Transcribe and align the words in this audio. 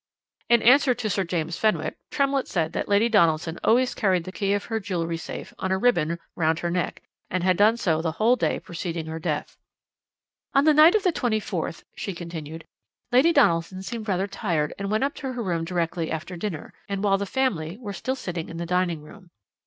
"'"In 0.49 0.63
answer 0.63 0.95
to 0.95 1.09
Sir 1.11 1.23
James 1.23 1.57
Fenwick, 1.59 1.95
Tremlett 2.09 2.47
said 2.47 2.73
that 2.73 2.89
Lady 2.89 3.07
Donaldson 3.07 3.59
always 3.63 3.93
carried 3.93 4.23
the 4.23 4.31
key 4.31 4.53
of 4.53 4.65
her 4.65 4.79
jewel 4.79 5.15
safe 5.15 5.53
on 5.59 5.71
a 5.71 5.77
ribbon 5.77 6.17
round 6.35 6.57
her 6.57 6.71
neck, 6.71 7.03
and 7.29 7.43
had 7.43 7.55
done 7.55 7.77
so 7.77 8.01
the 8.01 8.13
whole 8.13 8.35
day 8.35 8.59
preceding 8.59 9.05
her 9.05 9.19
death. 9.19 9.57
"'On 10.55 10.63
the 10.65 10.73
night 10.73 10.95
of 10.95 11.03
the 11.03 11.13
24th,' 11.13 11.83
she 11.95 12.15
continued, 12.15 12.65
'Lady 13.11 13.31
Donaldson 13.31 13.83
still 13.83 13.91
seemed 13.99 14.07
rather 14.07 14.25
tired, 14.25 14.73
and 14.79 14.89
went 14.89 15.03
up 15.03 15.13
to 15.13 15.33
her 15.33 15.43
room 15.43 15.63
directly 15.63 16.09
after 16.09 16.35
dinner, 16.35 16.73
and 16.89 17.03
while 17.03 17.19
the 17.19 17.27
family 17.27 17.77
were 17.77 17.93
still 17.93 18.15
sitting 18.15 18.49
in 18.49 18.57
the 18.57 18.65
dining 18.65 19.03
room. 19.03 19.29